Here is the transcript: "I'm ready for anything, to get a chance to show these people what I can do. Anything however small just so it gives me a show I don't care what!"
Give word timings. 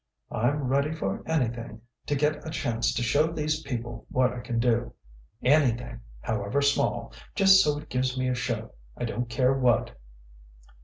"I'm 0.31 0.63
ready 0.63 0.91
for 0.91 1.21
anything, 1.27 1.81
to 2.07 2.15
get 2.15 2.43
a 2.43 2.49
chance 2.49 2.91
to 2.95 3.03
show 3.03 3.31
these 3.31 3.61
people 3.61 4.07
what 4.09 4.33
I 4.33 4.39
can 4.39 4.57
do. 4.57 4.95
Anything 5.43 6.01
however 6.21 6.59
small 6.59 7.13
just 7.35 7.63
so 7.63 7.77
it 7.77 7.87
gives 7.87 8.17
me 8.17 8.27
a 8.27 8.33
show 8.33 8.73
I 8.97 9.05
don't 9.05 9.29
care 9.29 9.53
what!" 9.53 9.95